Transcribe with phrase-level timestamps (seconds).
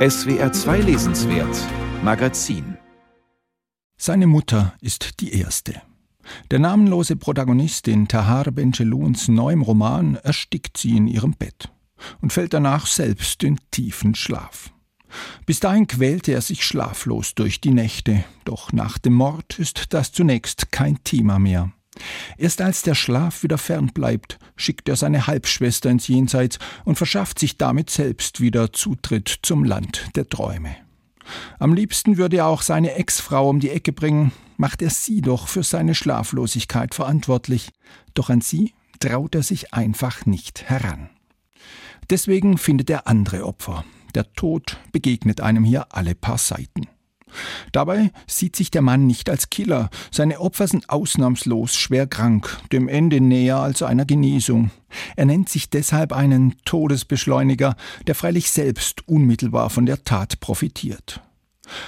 [0.00, 1.54] SWR 2 Lesenswert
[2.02, 2.78] Magazin
[3.98, 5.82] Seine Mutter ist die erste.
[6.50, 11.70] Der namenlose Protagonist in Tahar Benjelouns neuem Roman erstickt sie in ihrem Bett
[12.22, 14.72] und fällt danach selbst in tiefen Schlaf.
[15.44, 20.12] Bis dahin quälte er sich schlaflos durch die Nächte, doch nach dem Mord ist das
[20.12, 21.72] zunächst kein Thema mehr.
[22.36, 27.38] Erst als der Schlaf wieder fern bleibt, schickt er seine Halbschwester ins Jenseits und verschafft
[27.38, 30.76] sich damit selbst wieder Zutritt zum Land der Träume.
[31.58, 35.48] Am liebsten würde er auch seine Ex-Frau um die Ecke bringen, macht er sie doch
[35.48, 37.70] für seine Schlaflosigkeit verantwortlich,
[38.14, 41.10] doch an sie traut er sich einfach nicht heran.
[42.10, 43.84] Deswegen findet er andere Opfer.
[44.14, 46.88] Der Tod begegnet einem hier alle paar Seiten.
[47.72, 49.90] Dabei sieht sich der Mann nicht als Killer.
[50.10, 54.70] Seine Opfer sind ausnahmslos schwer krank, dem Ende näher als einer Genesung.
[55.16, 61.20] Er nennt sich deshalb einen Todesbeschleuniger, der freilich selbst unmittelbar von der Tat profitiert.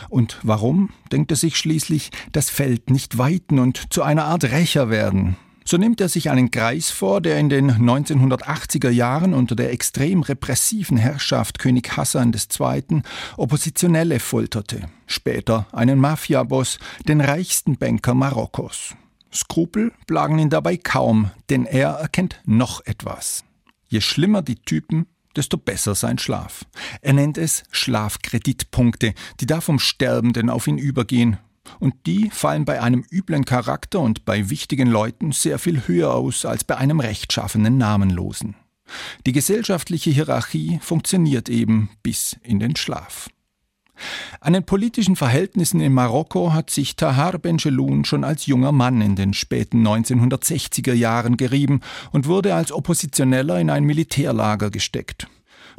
[0.08, 4.90] Und warum, denkt er sich schließlich, das Feld nicht weiten und zu einer Art Rächer
[4.90, 5.36] werden?
[5.72, 10.20] So nimmt er sich einen Kreis vor, der in den 1980er Jahren unter der extrem
[10.20, 13.00] repressiven Herrschaft König Hassan II.
[13.38, 16.78] Oppositionelle folterte, später einen Mafiaboss,
[17.08, 18.94] den reichsten Banker Marokkos.
[19.32, 23.42] Skrupel plagen ihn dabei kaum, denn er erkennt noch etwas.
[23.88, 26.66] Je schlimmer die Typen, desto besser sein Schlaf.
[27.00, 31.38] Er nennt es Schlafkreditpunkte, die da vom Sterbenden auf ihn übergehen,
[31.80, 36.44] und die fallen bei einem üblen Charakter und bei wichtigen Leuten sehr viel höher aus
[36.44, 38.56] als bei einem rechtschaffenen Namenlosen.
[39.26, 43.28] Die gesellschaftliche Hierarchie funktioniert eben bis in den Schlaf.
[44.40, 49.14] An den politischen Verhältnissen in Marokko hat sich Tahar Benjeloun schon als junger Mann in
[49.16, 55.28] den späten 1960er Jahren gerieben und wurde als Oppositioneller in ein Militärlager gesteckt.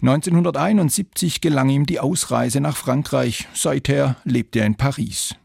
[0.02, 5.36] 1971 gelang ihm die Ausreise nach Frankreich, seither lebt er in Paris.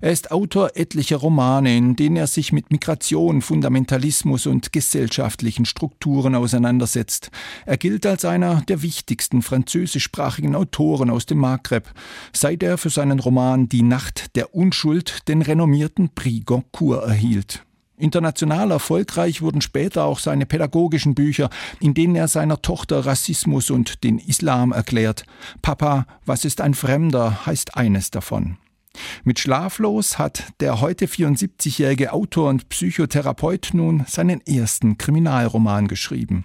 [0.00, 6.34] Er ist Autor etlicher Romane, in denen er sich mit Migration, Fundamentalismus und gesellschaftlichen Strukturen
[6.34, 7.30] auseinandersetzt.
[7.64, 11.92] Er gilt als einer der wichtigsten französischsprachigen Autoren aus dem Maghreb,
[12.32, 17.66] seit er für seinen Roman Die Nacht der Unschuld den renommierten Prix Goncourt erhielt.
[17.98, 21.48] International erfolgreich wurden später auch seine pädagogischen Bücher,
[21.80, 25.24] in denen er seiner Tochter Rassismus und den Islam erklärt.
[25.62, 28.58] Papa, was ist ein Fremder, heißt eines davon.
[29.24, 36.44] Mit Schlaflos hat der heute 74-jährige Autor und Psychotherapeut nun seinen ersten Kriminalroman geschrieben.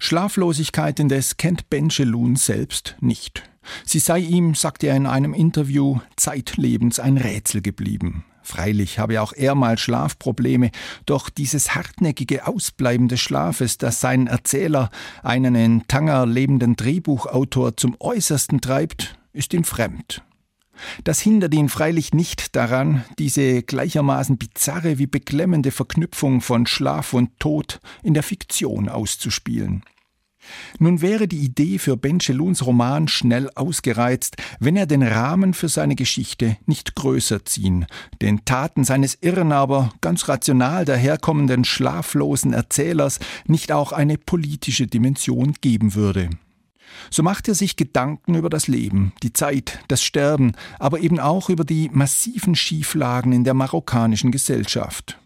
[0.00, 3.42] Schlaflosigkeit indes kennt Benjelun selbst nicht.
[3.84, 8.24] Sie sei ihm, sagt er in einem Interview, zeitlebens ein Rätsel geblieben.
[8.42, 10.70] Freilich habe auch er mal Schlafprobleme,
[11.04, 14.88] doch dieses hartnäckige Ausbleiben des Schlafes, das seinen Erzähler,
[15.22, 20.22] einen in Tanger lebenden Drehbuchautor, zum Äußersten treibt, ist ihm fremd.
[21.04, 27.38] Das hindert ihn freilich nicht daran, diese gleichermaßen bizarre wie beklemmende Verknüpfung von Schlaf und
[27.38, 29.82] Tod in der Fiktion auszuspielen.
[30.78, 35.94] Nun wäre die Idee für Bencheluns Roman schnell ausgereizt, wenn er den Rahmen für seine
[35.94, 37.86] Geschichte nicht größer ziehen,
[38.22, 45.54] den Taten seines irren, aber ganz rational daherkommenden schlaflosen Erzählers nicht auch eine politische Dimension
[45.60, 46.30] geben würde.
[47.10, 51.48] So macht er sich Gedanken über das Leben, die Zeit, das Sterben, aber eben auch
[51.48, 55.18] über die massiven Schieflagen in der marokkanischen Gesellschaft.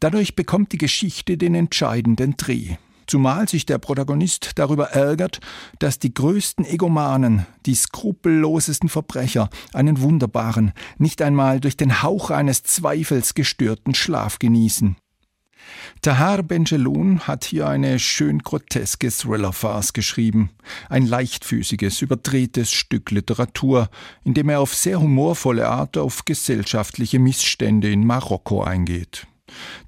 [0.00, 2.76] Dadurch bekommt die Geschichte den entscheidenden Dreh.
[3.06, 5.40] Zumal sich der Protagonist darüber ärgert,
[5.78, 12.62] dass die größten Egomanen, die skrupellosesten Verbrecher einen wunderbaren, nicht einmal durch den Hauch eines
[12.62, 14.96] Zweifels gestörten Schlaf genießen.
[16.02, 20.50] Tahar Benjeloun hat hier eine schön groteske Thriller-Farce geschrieben.
[20.88, 23.88] Ein leichtfüßiges, überdrehtes Stück Literatur,
[24.22, 29.26] in dem er auf sehr humorvolle Art auf gesellschaftliche Missstände in Marokko eingeht.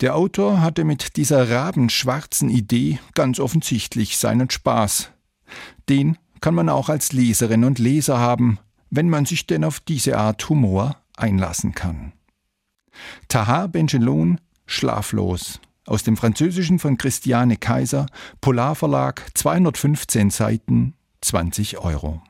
[0.00, 5.10] Der Autor hatte mit dieser rabenschwarzen Idee ganz offensichtlich seinen Spaß.
[5.88, 8.58] Den kann man auch als Leserin und Leser haben,
[8.90, 12.12] wenn man sich denn auf diese Art Humor einlassen kann.
[13.28, 18.06] Tahar Benjeloun Schlaflos aus dem Französischen von Christiane Kaiser,
[18.40, 22.22] Polarverlag, 215 Seiten, 20 Euro.